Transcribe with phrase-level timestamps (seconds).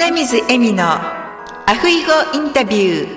[0.00, 3.08] 花水恵美のアフイゴインタビュー。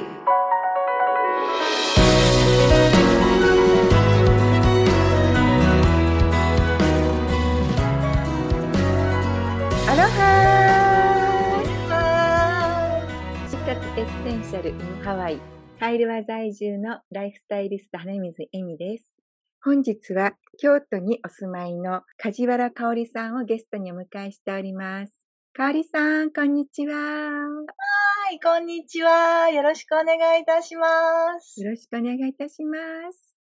[9.91, 10.44] アロハ
[13.47, 13.70] 終活
[14.00, 15.40] エッセンシャル in ハワイ。
[15.79, 19.16] カイルワ在住のライフスタイリスト花水恵美です。
[19.63, 25.27] 本日は京都にお住まいの梶原香織さんをゲストにお迎えしております。
[25.54, 26.95] かおりさん、こんにちは。
[26.95, 29.49] はい、こんにちは。
[29.49, 30.88] よろしくお願いいたしま
[31.41, 31.62] す。
[31.62, 32.77] よろしくお願いいたしま
[33.12, 33.35] す。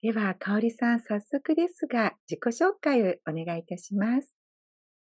[0.00, 4.34] では、かおりさん、早速ですが、自己紹介をお願いいたします。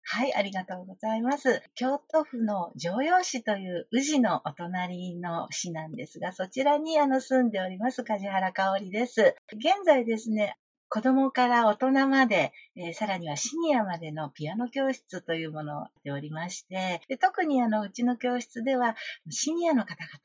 [0.03, 1.63] はい、ありがとうございます。
[1.77, 9.37] 京都府の城陽市という宇治のお隣の市なんですが、そちらにあの住んでおります、梶原香織です。
[9.53, 10.57] 現在ですね、
[10.93, 18.97] 子供から大人まで、えー、さらにはシニアまでのピアノ教室というものをやっておりまして、で特にあの、うちの教室では、
[19.31, 20.19] シニアの方々、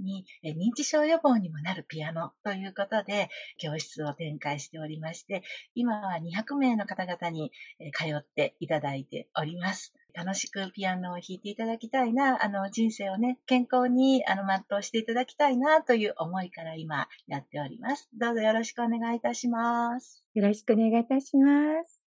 [0.00, 5.42] に認知症予防にもなるピアノということで教室を展開しておりまして、
[5.74, 7.52] 今は200名の方々に
[7.94, 9.92] 通っていただいております。
[10.12, 18.08] 楽しくピアノを弾いていただきたいな、あの人生をね、健康にあの全うしていただきたいなという思いから今やっております。
[18.18, 20.24] どうぞよろしくお願いいたします。
[20.34, 22.04] よろしくお願いいたします。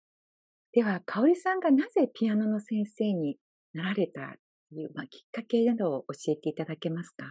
[0.73, 3.37] では、かおりさんがなぜピアノの先生に
[3.73, 4.35] なられた
[4.69, 7.25] という、まあ、きっかけなどを教えていただけますか？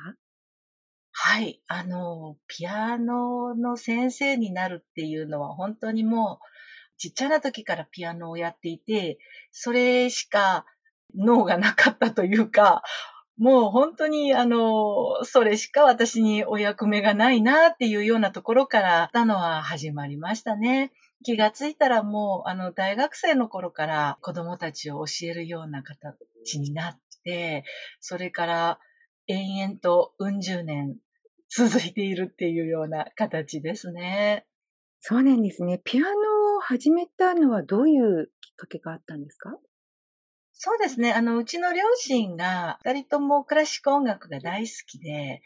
[1.13, 1.61] はい。
[1.67, 6.45] あの、ピアノの先生になるっていうのは本当にもう、
[6.99, 9.19] ちっちゃな時からピアノをやっていて、
[9.51, 10.67] それしか
[11.17, 12.83] 脳がなかったというか、
[13.39, 20.93] もう本当にあの、それしか私にお役目がないなっていうようなところからたのは始まりましたね。
[21.25, 27.65] 気がついたらもうあの大学生の頃から子供たちを教えるような形になって、
[28.01, 28.79] それから
[29.31, 30.97] 延々とうん十年
[31.49, 34.47] 続いているっていうような形ですね。
[35.01, 35.81] そうなんですね。
[35.85, 39.57] ピアノを始めたのはどういうきっかけがあったんですか？
[40.63, 41.15] そうですね。
[41.15, 45.41] あの、うちの両親が、二人ともクラシック音楽が大好きで、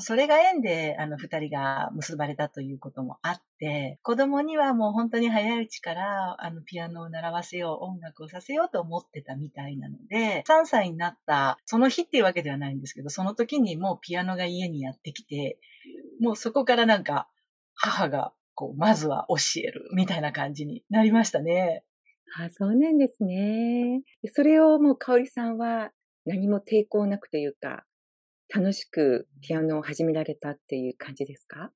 [0.00, 15.58] それが縁で、あの、二人が結ばれたということもあって、子供にはもう本当に早いうちから、あの、ピアノを習わせよう、音楽をさせようと思ってたみたいなので、3歳になった、その日っていうわけではないんですけど、その時にもうピアノが家にやってきて、
[16.20, 17.26] もうそこからなんか、
[17.72, 21.84] 母が、こう、まずは教える、みたいな感じになりましたね。
[22.36, 24.02] あ、そうなんですね。
[24.34, 25.90] それをもう香織さんは
[26.26, 27.84] 何も抵抗なくというか、
[28.54, 31.72] 楽しくピアノを始められたっていう感じですか？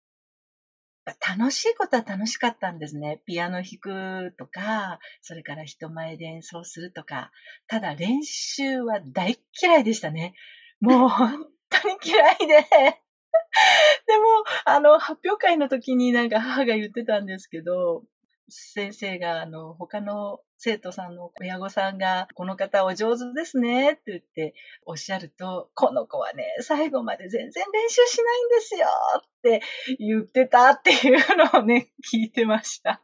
[1.36, 3.22] 楽しいことは楽しかったんですね。
[3.26, 7.32] ピアノ弾くとか、それから人前で演奏するとか。
[7.66, 10.34] ただ練習は大嫌いでしたね。
[10.80, 12.46] もう本当に嫌いで。
[14.06, 14.24] でも、
[14.64, 18.04] あの、発表会の時になんか母が言ってたんですけど、
[18.52, 24.54] 先生が、あの、他の生徒さんの親御さんが、この方お上手ですねって言って
[24.86, 28.86] おっしゃると、この子はね、最後まで全然練習しないんですよ
[29.18, 29.62] って
[29.98, 33.02] 言ってたっていうのをね、聞いてました。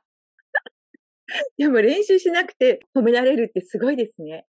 [1.57, 4.47] でも練習しなくて褒められるってすごいですね。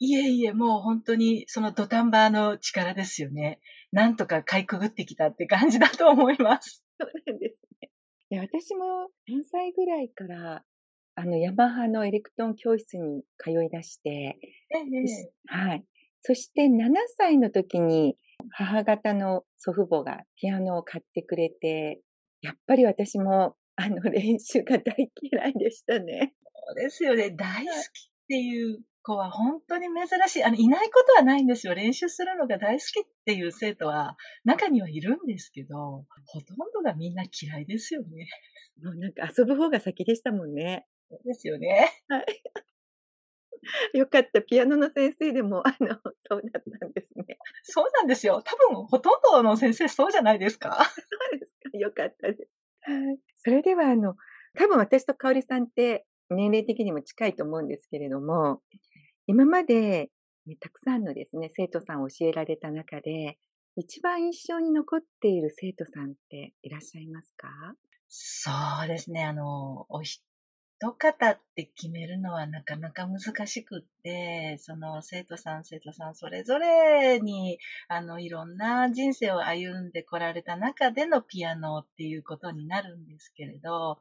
[0.00, 3.60] いえいえ、もう本当にその土壇場の力ですよね。
[3.90, 6.84] なんとかかいくぐってきたって感じだと思います。
[7.00, 7.67] そうなんです
[8.36, 10.62] 私も何歳ぐらいから、
[11.14, 15.84] あの、ヤマハのエレクトーン教室に通い出して、ええ、はい。
[16.20, 18.16] そして7歳の時に
[18.50, 22.00] 母方の祖父母がピアノを買ってくれて、
[22.42, 26.34] やっぱり私もあの練習が大嫌いでしたね。
[26.66, 27.30] そうですよね。
[27.30, 27.80] 大好きっ
[28.28, 30.44] ていう子は本当に珍しい。
[30.44, 31.74] あの、いないことはないんですよ。
[31.74, 38.28] 練習するのが大好きっていう生徒は中にはいるんですけど、ほとんどがみんな嫌いですよね。
[38.84, 40.86] もうなんか遊ぶ方が先でしたもんね。
[41.08, 41.90] そうですよね。
[42.08, 42.26] はい。
[43.98, 44.42] よかった。
[44.42, 45.98] ピアノの先生でも、あの、
[46.28, 47.38] そうだったんですね。
[47.62, 48.42] そうなんですよ。
[48.42, 50.84] 多分、ほとんどの先生そうじゃないですか。
[50.84, 51.78] そうですか。
[51.78, 52.50] よかったです。
[52.82, 53.18] はい。
[53.36, 54.16] それでは、あの、
[54.54, 58.62] 多分私と香織さんって年齢的にも近いと思うんですけれども、
[59.30, 60.08] 今まで、
[60.58, 63.36] たくさんのですね、生徒さんを教えられた中で、
[63.76, 67.46] 一番印象に残っている生徒さんっていらっしゃいますか？
[68.08, 68.50] そ
[68.86, 69.24] うですね。
[69.24, 70.22] あの、お一
[70.80, 77.58] 方って決めるのはなかなか難しくって、その生徒さん生徒さんそれぞれに、
[77.88, 83.98] あの、いろんな人生を歩んでこられた中でのピアノっていうことになるんですけれど、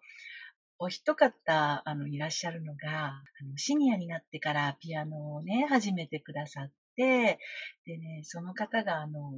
[0.79, 7.39] お一方、あの、いらっしゃるのが、あのシニアになってからピアノをね、始めてくださって、
[7.85, 9.31] でね、その方が、あの、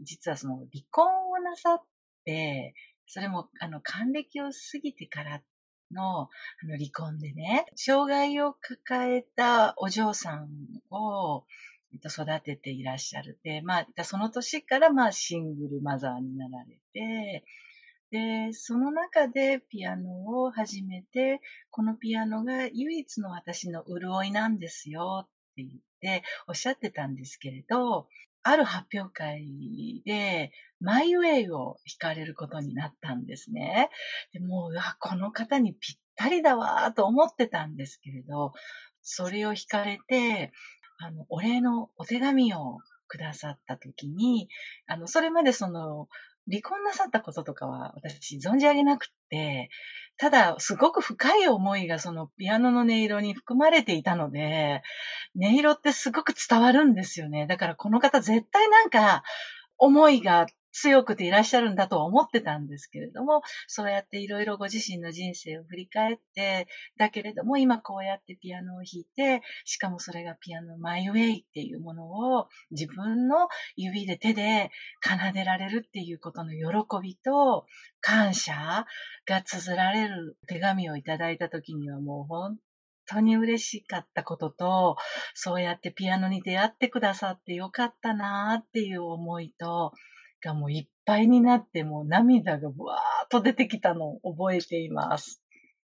[0.00, 1.82] 実はその離婚をなさっ
[2.24, 2.74] て、
[3.06, 5.40] それも、あの、還暦を過ぎてから
[5.90, 6.28] の、あ
[6.66, 10.48] の、離婚でね、障害を抱えたお嬢さん
[10.90, 11.44] を、
[12.06, 13.38] 育てていらっしゃる。
[13.44, 17.44] で、まあ、その年から、まあ、シングルマザーになられて、
[18.14, 21.40] で、その中でピアノを始めて、
[21.72, 25.70] このピアノが唯一の私の潤いなんですよって言っ
[26.00, 28.06] ておっしゃってたんですけれど、
[28.44, 33.90] ある発表会で、マイウェイを弾かれることになったんですね。
[34.32, 38.52] でもう、この方にぴったりだわと思ってたんですけれど、
[39.02, 40.52] それを弾かれて、
[40.98, 42.78] あの、お礼のお手紙を
[43.08, 44.48] くださったときに、
[44.86, 46.08] あの、それまでその、
[46.48, 49.70] 離婚なさったこととかは私存じ上げなくて、
[50.16, 54.82] ただ、すごく深い思いがそのピアノの音色に含まれていたので、
[55.36, 57.46] 音色ってすごく伝わるんですよね。
[57.46, 59.24] だからこの方絶対なんか
[59.76, 66.66] 思いが強くていらっしゃるんだとは思ってたんですけれども、そうやっていろいろご自身の人生を振り返って、
[66.98, 77.66] だけれども今こうやってピアノを弾いて、しかもそれがピアノマイウェイっていうものを自分の指で手で奏でられるっていうことの喜びと
[78.00, 78.84] 感謝
[79.26, 82.58] が綴られる手紙をいただいた時にはもう本
[83.06, 84.96] 当に嬉しかったことと、
[85.34, 89.92] そうやってピアノに出会ってくださってよかったなっていう思いと、
[90.44, 95.42] がもういっぱいになって、もう涙がブワーっと出てきたのを覚えています。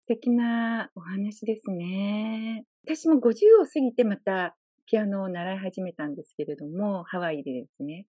[0.02, 2.66] 素敵なお話ですね。
[2.86, 3.20] 私も50
[3.62, 4.56] を過ぎてまた
[4.86, 8.08] ピアノを習い始めたんですけれども、ハワイでですね。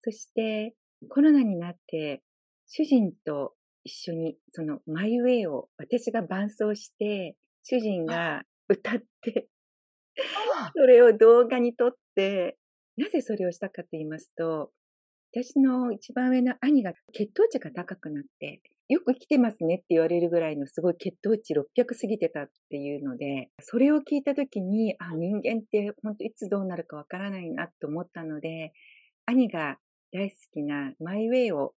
[0.00, 0.74] そして
[1.08, 2.22] コロナになって
[2.66, 9.48] 主人と一緒にそのマイウェイを私が伴奏して、主人が歌って、
[10.76, 12.58] それを動画に撮って、
[12.96, 14.70] なぜそれをしたかと言いますと、
[15.34, 21.64] 私の一番上の兄が血糖値が高くなって、よく来てますねって言われるぐらいのすごい血糖値600
[22.00, 28.72] 過ぎてたっていうので、それを聞いた時に、あ、人間って本当いつどうなるかわからないなと思ったので、
[29.26, 29.78] 兄が
[30.12, 31.74] 大好きなマイウェイを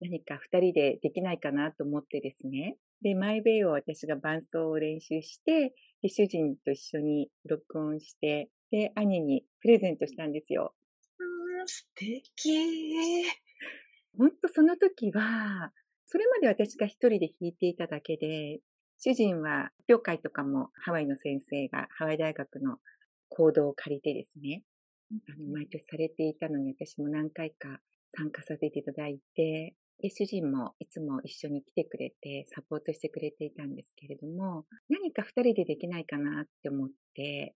[0.00, 2.78] 何か二人でできないかなと思ってですね。
[3.02, 5.74] で、マイウェイを私が伴奏を練習して、
[6.08, 10.72] 主人と一緒に録音して、で、兄にプレゼントしたんですよ。
[11.66, 13.24] 素敵。
[14.18, 15.72] 本当その時は、
[16.06, 18.60] それまで私が一人で弾いていただけで、
[18.98, 22.78] 主人は発表会とかもハワイの先生がハワイ大学の
[23.28, 24.62] 行動を借りてですね、
[25.28, 27.80] あの毎年されていたのに私も何回か
[28.16, 37.54] 参加させていただいて、で主人もいつも一緒に来てくれてサポートしてくれていたんですけれども、何か二人でできないかなって思って、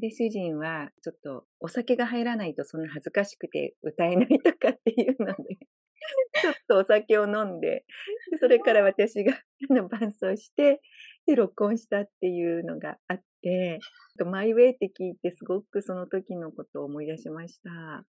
[0.00, 5.58] で、主人は、ちょっと、お酒が入らないとそんな恥ずかしくて歌えないとかっていうので、
[6.40, 7.84] ちょっとお酒を飲んで、
[8.30, 9.34] でそれから私が
[9.90, 10.80] 伴奏して、
[11.26, 13.78] で、録音したっていうのがあって、
[14.24, 18.04] マイウェイって聞いてすごくその時のことを思い出しました。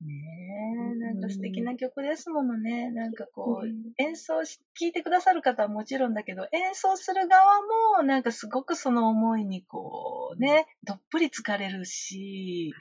[0.00, 2.90] ねえ、なんか素敵な曲ですものね。
[2.92, 3.66] なんかこう、
[4.00, 7.62] 演奏し、聴いてくださる方はもちろんだけど、演奏する側
[7.96, 12.72] も、なんかすごくその思いにこう、ね、どっぷり疲れるし、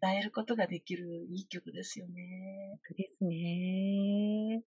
[0.00, 2.78] 伝えることができるいい曲ですよね。
[2.96, 4.62] ですね。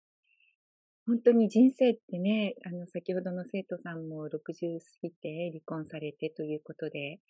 [1.07, 7.21] 本当に人生ってね、あの、先ほどの生徒さんも60過ぎて離婚されてということで、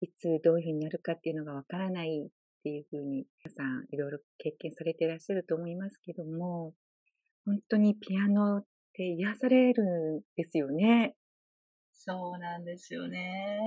[0.00, 2.30] いつどういうふうになるかっていうのがわからない
[2.66, 6.74] っていうふうに皆さんいろいろ経験されていらっしゃると思いますけども、
[7.44, 11.14] 本当にピアノって癒されるんですよね。
[11.94, 13.60] そうなんですよね。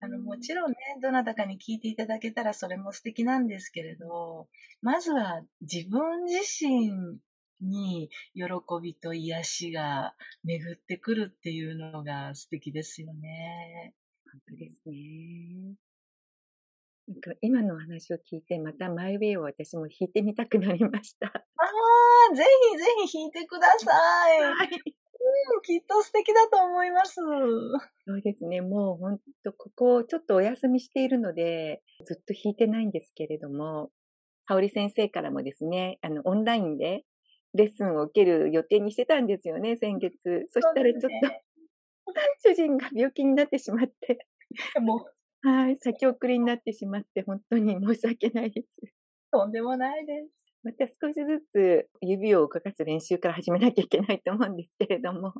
[0.00, 4.48] あの、もちろんね、どなたかに聞いていただけたらそれも素敵なんですけれど、
[4.82, 7.20] まずは自分自身
[7.62, 8.44] に喜
[8.82, 13.94] びと癒しが巡ってくるっていうのが素敵ですよね。
[14.30, 15.89] 本当ですね。
[17.10, 21.26] なんか今の話を聞いて、またマイウェイを私も弾いてみたくなりました。
[21.26, 21.32] あ
[22.30, 23.90] あ、ぜひぜひ弾いてくださ
[24.36, 24.40] い。
[24.40, 24.68] はい。
[24.68, 27.14] うん、きっと素敵だと思います。
[27.16, 28.60] そうですね。
[28.60, 33.90] もう本当ここちょっとお休みしているので、ずっと弾いてないんですけれども、
[34.46, 37.02] 香織先生からもですね、あの、オンラインで
[37.54, 40.46] レッスンを受ける予定にしてたんですよね、先月。
[40.50, 41.42] そしたらちょっと、ね、
[42.38, 44.28] 主人が病気になってしまって。
[44.80, 48.80] もうはい、先送りになってしまって本当に申し訳ないです。
[49.32, 50.30] とんでもないです。
[50.62, 55.32] また少しずつ指を動かす練習から始めなきゃいけないと思うんですけれども。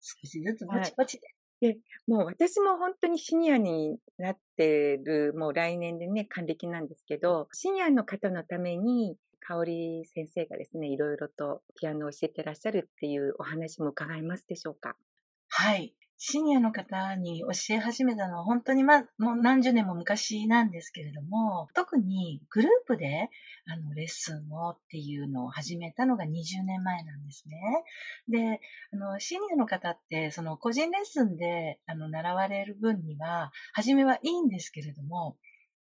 [0.00, 1.28] 少しずつぼちぼちで。
[1.74, 14.96] で、もう私も本当にシニアになってる、もう来年でね、還暦なんですけど、シニアの方のために、香織先生がですね、いろいろとピアノを教えてらっしゃるっていうお話も伺えますでしょうか？
[15.48, 15.94] はい。
[16.20, 23.30] シニアの方に教え始めたのは本当にま、もう何十年も昔なんですけれども、特にグループで
[23.66, 27.60] あのレッスンをっていうのを始めたのが20年前なんですね。
[28.28, 28.60] で、
[28.92, 35.36] あのシニアの方ってその個人レッスンであの習われる分には、初めはいいんですけれども、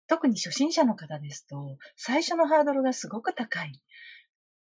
[0.08, 3.82] 特に初心者の方ですと、最初のハードルがすごく高い。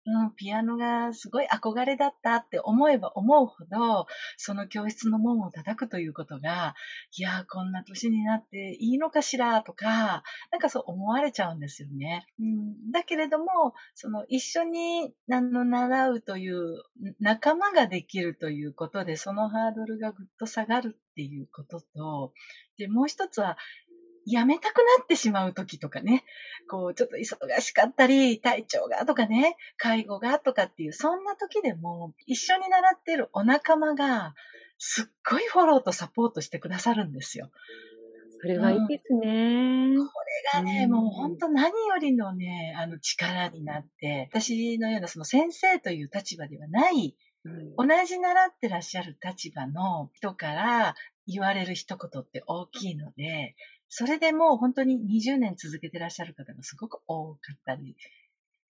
[0.08, 4.06] うん、ピアノがすごい憧れだったって思えば思うほど、
[4.38, 6.76] その教室の門を叩くということが、
[7.18, 12.28] いやこんな年になっていいのかしらとか、なんかそう思われちゃうんですよね。
[12.40, 16.84] うん、だけれども、その一緒にあの習うという
[17.20, 22.34] 仲間ができるということで、そのハードルがぐっと下がるっていうことと、
[22.78, 23.58] で、もう一つは、
[24.26, 26.24] やめたくなってしまう時とかね、
[26.70, 34.34] こう、ちょっと忙しかったり、体調がとかね、介護がとかっていう、そんな時でも、一緒に習ってるお仲間が、
[34.78, 37.52] すっごいフォローとサポートしてくださるんですよ。
[38.42, 39.94] それはいいですね。
[39.96, 40.12] うん、こ
[40.54, 47.16] れがね、うん、もう本当何よりのね、あの力になって、私のようなその先生という立場ではない、
[47.46, 50.96] うん、同じ習ってらっしゃる立場の人から
[51.28, 53.56] 言われる一言って大きいので、
[53.90, 57.96] それでもう本当に20年続けてらっしゃる方がすごく多かったり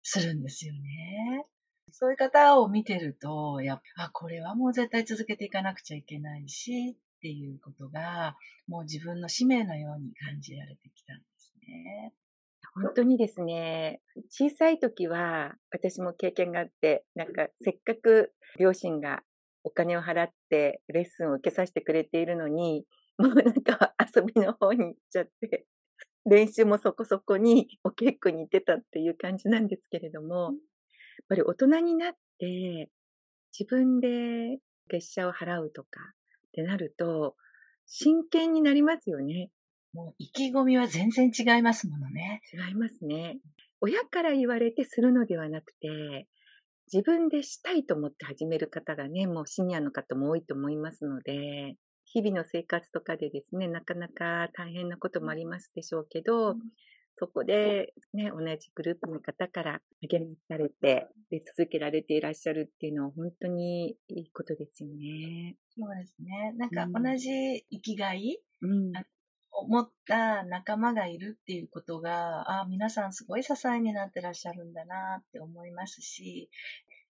[0.02, 1.46] するんですよね。
[1.92, 8.36] そういう方を見てると、やっぱ、これはもう絶対続けていかなくちゃいけないし、っていうことが、
[8.68, 12.14] もう自分の使命のように感じられてきたんですね。
[12.74, 14.00] 本当にですね、
[14.30, 19.22] 小さい時は私も経験があって、なんかせっかく両親が
[19.64, 22.84] お金を払ってレッスンを受けさせてくれているのに、
[23.20, 25.66] もうなんか遊びの方に行っちゃって、
[26.24, 30.52] 練習もそこそこにお稽古に行ってたっていう感じなんですけれども、やっ
[31.28, 32.88] ぱり大人になって
[33.58, 34.58] 自分で
[34.88, 35.88] 月謝を払うとか
[36.48, 37.36] ってなると、
[37.86, 39.50] 真剣になりますよね。
[39.92, 42.40] もう意気込みは全然違いますものね。
[42.52, 43.38] 違いますね。
[43.80, 46.26] 親から言われてするのではなくて、
[46.92, 51.76] 自分でしたいと思って始める方がね、もうシニアの方も多いと思いますので、
[52.12, 56.60] 日々の生活とかでですね、なかなか大変なこともありますでしょうけど、うん、
[57.16, 65.56] そこでね、同じグループの方から励まされて、で続けられていらっしゃるっていうのは本当にいいことですよね。
[65.78, 66.52] そうですね。
[66.56, 68.92] なんか同じ生きがい、うん、
[69.52, 76.50] 思った仲間がいるっていうことが、あ皆さんすごい支えになってらっしゃるんだなって思いますし、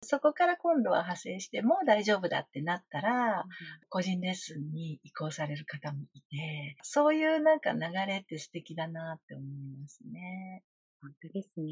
[0.02, 3.44] そこから今度は派生してもう大丈夫だってなったら、
[3.88, 9.46] 個人レッスンに移行される方もいて、そういうなんか流れって素敵だなって思い
[9.80, 10.62] ますね。
[11.02, 11.66] 本当ですね。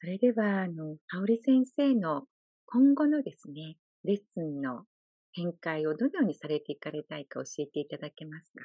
[0.00, 2.24] それでは、あの、香織先生の
[2.66, 4.84] 今後のですね、レッスンの
[5.34, 8.62] 展開をどのようにされていかれたいか教えていただけますか？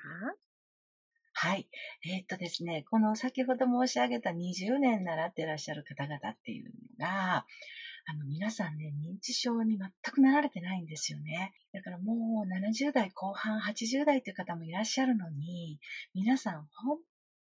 [1.43, 1.67] はい。
[2.05, 7.45] えー、っとですね、この先ほど申し上げた20年習ってらっしゃる方々っていうのが、
[8.05, 11.51] あの、皆さんね、認知症に全くなられてないんですよね。
[11.73, 15.81] だからもう70代後半、80代という方もいらっしゃるのに、
[16.13, 16.97] 皆さん本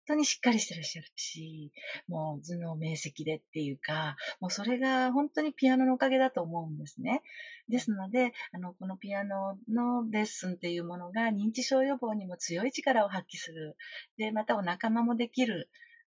[0.08, 1.72] 当にしっかりしてらっしゃるし、
[2.08, 7.22] もう頭脳明晰でっていうか、もうそれが本当にピアノのおかげだと思うんですね。
[7.70, 13.76] ですので、あの、このピアノのレッスンっていうものが認知症予防にも強い力を発揮する。
[14.18, 15.70] で、またお仲間もできる。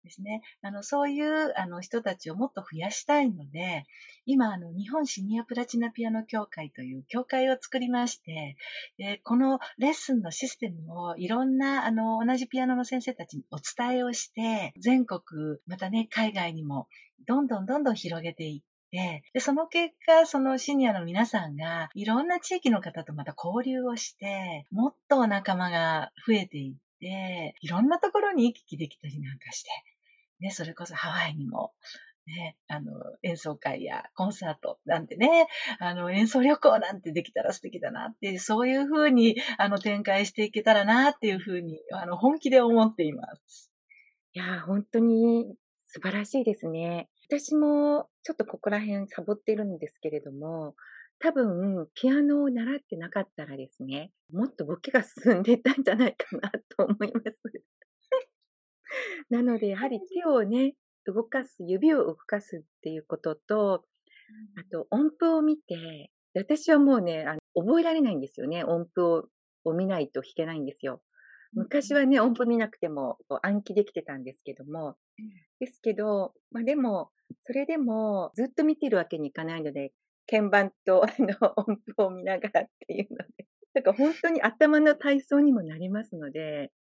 [0.04, 0.42] ですね。
[0.62, 3.86] あの、そういうあの人たちをもっと増やしたいので、
[4.26, 8.56] 今、あの、日本シニアプラチナピアノ協会という協会を作りまして、
[8.98, 15.22] でこのレッスンのシステムをいろんな、あの、同じピアノの先生たちにお伝えをして、全国、
[15.68, 16.88] またね、海外にも、
[17.28, 29.70] どんどんどんどん広げていって、で、その結果、そのシニアの皆さんが、いろんな地域の方とまた交流をして、もっと仲間が増えていって、いろんなところに行き来できたりなんかして、
[30.40, 31.74] ね、それこそハワイにも、
[32.28, 32.94] ね、あの、
[33.24, 35.48] 演奏会やコンサートなんてね、
[35.80, 43.72] あの、演奏旅行なんてできたら素敵だなって、そういうふうに、あの、展開していけたらなっていうふうに、あの、本気で思っています。
[44.34, 47.10] いや、本当に素晴らしいですね。
[47.28, 50.76] 私もちょっとここら辺サボってるんですけれども、
[51.22, 57.42] 多分、ピアノを習ってなかったらですね、もっとボケが進んでいたんじゃないかなと思います。
[59.30, 60.76] なので、やはり手をね、
[61.06, 63.86] 動かす、指を動かすっていうことと、
[64.58, 68.64] あと音符を見て、私はもうね、あの覚えられないんですよね。
[68.64, 69.30] 音符を
[69.64, 71.02] を見ないと弾けないんですよ。
[71.54, 74.96] 昔はね、音符見なくてもこう暗記できてたんですけども、
[75.60, 77.12] ですけど、まあでも、
[77.42, 79.92] それでもずっと見てるわけにいかないので、
[80.32, 86.72] 鍵盤とあの音符を見ながらっていうので、だから本当に頭の体操にもなりますので、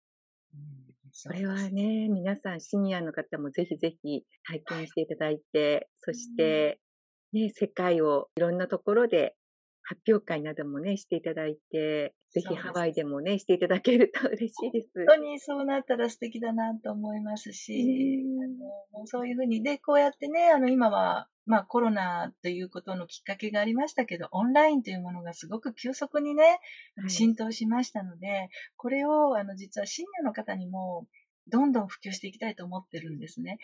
[1.12, 6.78] それはね、皆さんシニアの方もぜひぜひ体験していただいて、そして、
[7.32, 9.34] ね、世界をいろんなところで
[9.82, 14.90] 発表会などもね、していただいて、ぜひハワイでもね、していただけると嬉しいです。
[14.94, 18.22] 本当にそうなったら素敵だなと思いますし、
[18.94, 26.60] あのそういうふうに、で、こうやってね、あの、今は、まあコロナということのきっかけがありましたけど、オンラインというものがすごく急速にね、
[27.08, 31.08] 浸透しましたので、はい、これを、あの、実はシニアの方にも、
[31.50, 33.58] どんどん普及していきたいと思ってるんですね。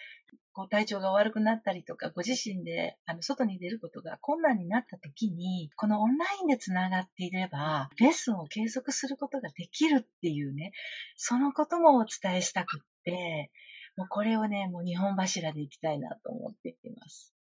[0.52, 10.72] こう体調が悪くなったりとか、ご自身であの外に出ることが困難になった時に、このオンラインでつながっていれば、レッスンを継続することができるっていうね、
[11.16, 13.50] そのこともお伝えしたくって、
[13.96, 17.34] もうこれをね、もう日本柱でいきたいなと思っています。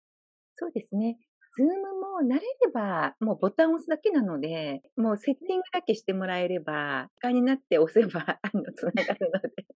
[0.55, 1.19] そうですね。
[1.55, 9.67] ズームも慣れれば、もうボタンを押すだけなので、もうセッティングだけしてもらえれば、時間になって押せば、あの、つながるので。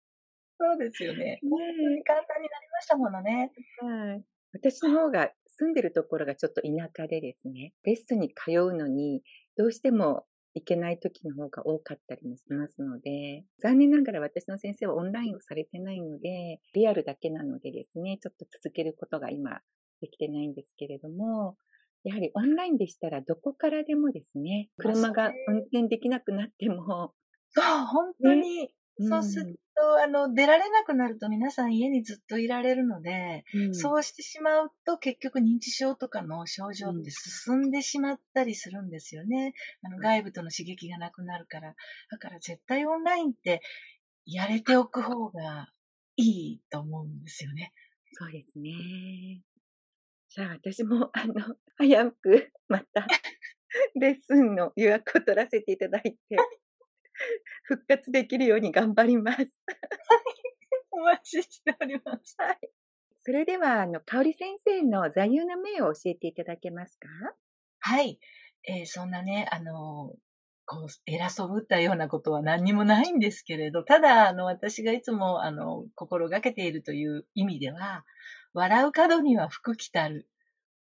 [0.59, 1.39] そうですよね。
[1.43, 3.53] 本当に簡単になりましたものね。
[3.81, 4.25] はい。
[4.53, 9.23] 私の方が住んでるところがちょっと田舎でですね、レッスンに通うのに、
[9.57, 19.61] どうしても行けない時の方が多かったりもしますので、残念ながら私の先生はオンラインをされてないので、リアルだけなのでですね、ちょっと続けることが今
[20.01, 21.57] できてないんですけれども、
[22.05, 27.13] やはりオンラインでしたらどこからでもですね、車が運転できなくなっても、
[27.51, 39.55] そう、本当に、そうすると、あの、出られなくなると皆さん家にずっといられるので、うん、そうしてしまうと結局認知症とかの症状って進んでしまったりするんですよね。
[39.83, 41.75] あの、外部との刺激がなくなるから。
[42.11, 43.61] だから絶対オンラインって
[44.25, 45.69] やれておく方が
[46.17, 47.73] いいと思うんですよね。
[48.13, 49.43] そうですね。
[50.31, 51.35] じゃあ私も、あの、
[51.77, 53.07] 早くまた
[53.95, 56.37] レッスンの予約を取らせていただいて、
[57.65, 59.39] 復活できるように頑張ります。
[60.91, 62.35] お待ちしております。
[62.39, 62.59] はい。
[63.25, 67.09] それでは、あの、香里先生の座右の銘を教えていただけますか？
[67.81, 68.19] はい。
[68.69, 70.15] えー、そんなね、あの、
[70.65, 78.05] こう、偉そうぶったようなことは何にもないんですけれど、ただ、あの、私がいつも、あの、心がけているという意味では、
[78.55, 80.29] 笑う角には福来たる。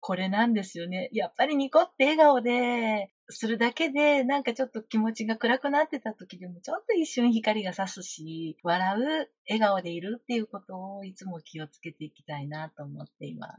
[0.00, 1.08] これなんですよね。
[1.12, 13.52] やっぱりニコって笑顔でするだけで、なんかちょっと気持ちが暗くなってた時でも、ちょっと一瞬光が差すし、笑う、笑顔でいるっていうことをいつも気をつけていきたいなと思っています。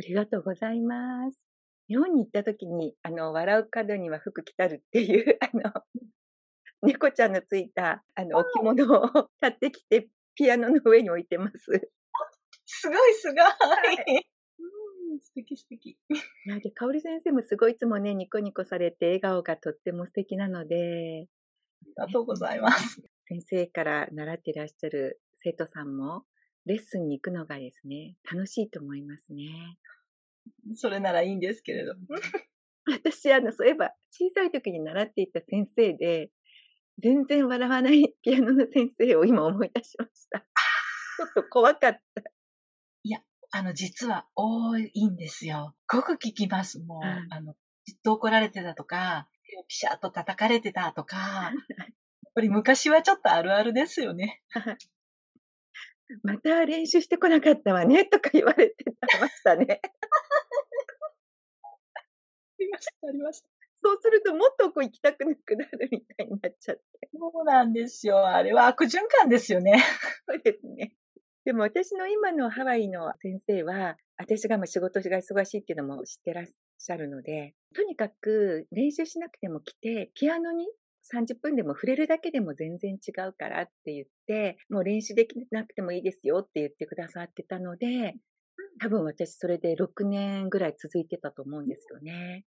[0.00, 1.44] ありがとうございます。
[1.88, 5.72] 日本に行った時に、あの、笑う角には服着たるっていう、 あの、
[6.82, 11.90] 猫ちゃんのついた、あの、置物を買ってきて、ピアノの上に置いてます。
[12.66, 14.26] すごいすごい。
[15.20, 15.98] 素敵素敵。
[16.46, 21.28] なんで、香織先生もすごいいつもね、ニコニコされて笑顔がとっても素敵なので。
[21.80, 23.02] ありがとうございます。
[23.26, 26.24] 先生から習っていらっしゃる生徒さんも、
[26.66, 29.78] レッスンに行くのがですね、楽しいと思いますね。
[30.74, 31.94] それならいいんですけれど。
[32.86, 36.30] 私、あの、そういえば、小さい時に習っていた先生で、
[36.98, 40.40] 全然笑わないピアノの先生を今思い出しました。
[40.40, 42.22] ちょっと怖かった。
[43.56, 45.76] あの、実は多いんですよ。
[45.86, 46.80] ごく聞きます。
[46.80, 47.54] もう、うん、あの、
[47.86, 49.28] ずっと怒られてたとか、
[49.68, 54.42] ピシャッと叩かれてたとか、 やっぱり昔はちょっとあるあるですよね。
[56.24, 58.86] また練習してこなかったわね、 とか言われて
[59.20, 59.80] ましたね。
[59.84, 59.88] あ
[62.58, 63.48] りました、ありました。
[63.76, 67.08] そうするともっとこう行きたくなくなるみたいになっちゃって。
[67.12, 68.26] そうなんですよ。
[68.26, 69.78] あれは悪循環ですよね。
[70.26, 70.96] そうですね。
[71.44, 76.44] でも私の今のハワイの先生は、私がもう仕事が忙しいっていうのも知ってらっ
[76.78, 80.66] しゃるので、とにかく練習しなくても来て、ピアノに
[81.12, 88.14] 30分でも触れるだけでも全然違うからって言って、もう練習できなくてもいいですよって言ってくださってたので、
[88.80, 92.44] 多分私それで6年ぐらい続いてたと思うんですよね。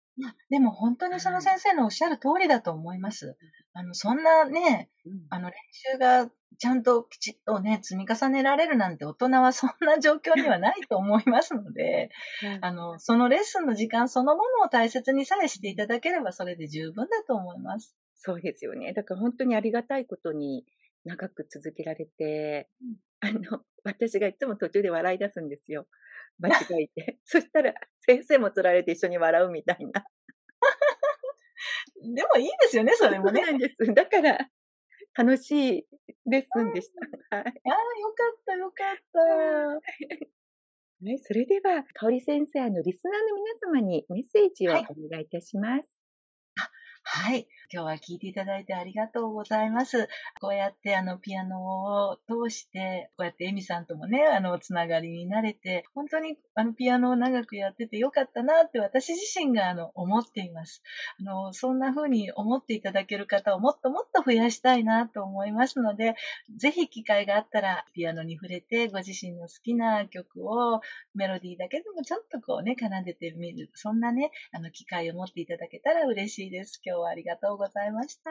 [0.51, 3.37] でも本当にその先生のおっしゃる通りだと思います。
[3.75, 4.91] あの、そんなね、
[5.29, 12.11] あの練習がちゃんときちっとね、積み重ねられるなんて大人はそんな状況にはないと思いますので、
[12.63, 17.95] あの、そのレッスンの時間そのものを大切にさえしていただければそれで十分だと思います。
[18.17, 18.93] そうですよね。
[18.95, 20.65] だから本当にありがたいことに
[21.05, 22.69] 長く続けられて、
[23.21, 25.89] あの、私がいつも途中で笑い出すんですよ。
[26.39, 27.19] 間違えて。
[27.25, 30.05] そしたら、先生も釣られて一緒に笑うみたいな。
[32.15, 33.43] でもいいですよね、それもね。
[33.43, 33.85] そうなんです。
[33.95, 34.51] だから、
[35.15, 35.87] 楽しい
[36.27, 36.91] レッスンでし
[37.31, 37.37] た。
[37.37, 37.47] はい。
[37.47, 39.19] ああ、よかった、よかった。
[39.19, 46.01] はい、それでは、香織先生、あの、リスナーの皆様にメッセージをおはい願いいたします。
[47.09, 47.49] はい。
[47.73, 50.09] 今日は聞いていただいてありがとうございます。
[50.41, 60.83] こうやってあのピアノを通して、こうやってエミさんともね、あの、つながりになれて、本当にあのピアノを長くやっててよかったなって私自身があの思っています。
[61.21, 66.15] あの、そんな風に思っていただける方をもっともっと増やしたいなと思いますので、
[66.57, 70.81] ぜひ機会があったらピアノに触れてご自身の好きな曲を
[71.15, 73.71] メロディーだけでもちょっとこうね、奏でてみる。
[73.75, 76.81] そんなね、あの機会を持っていただけたら嬉しいです。
[76.85, 78.31] 今日はありがとうございました。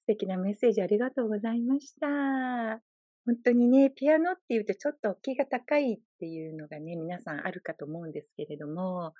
[0.00, 2.82] 素敵なメッセージありがとうございました。
[3.24, 9.14] 本当にね、ピアノっていうとちょっと気が高いっていうのがね、皆さんあるかと思うんですけれども、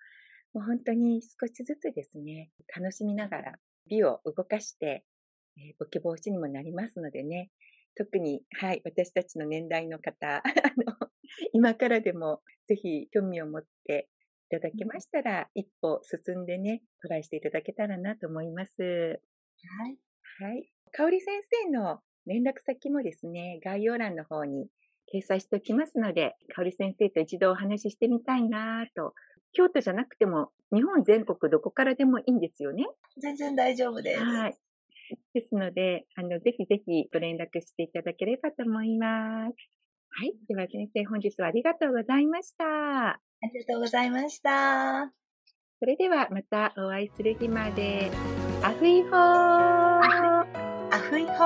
[0.55, 3.53] もう本当に少しずつですね、楽しみながら
[3.89, 5.05] 美を動かして、
[5.57, 7.51] えーボケ防止にもなりますのでね、
[7.95, 10.43] 特に、はい、私たちの年代の方、 あ
[10.77, 11.09] の、
[11.53, 14.09] 今からでもぜひ興味を持って
[14.53, 18.83] ただけましたら、一歩進んでね、トライしていただけたらなと思います。
[18.83, 19.99] はい。
[20.41, 20.71] はい。
[20.93, 24.69] 香織先生の連絡先もですね、概要欄の方に
[25.13, 29.15] 掲載しておきますので、香織先生と一度お話ししてみたいなと。
[29.55, 32.85] 京都じゃなくても、日本全国どこからでもいいんですよね。
[33.21, 34.21] 全然大丈夫です。
[34.23, 34.59] はい。
[35.35, 39.55] ですので、あの、ぜひぜひご連絡していただければと思います。
[40.15, 40.35] はい。
[40.47, 43.32] では先生、本日はありがとうございました。
[43.43, 45.13] ありがとうございました。
[45.79, 48.11] それではまたお会いする日まで。
[48.63, 50.47] アフイホーあ
[50.93, 51.37] アフイホー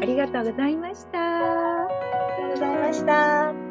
[0.00, 1.18] ありがとうございました。
[2.38, 3.65] りがとうございました。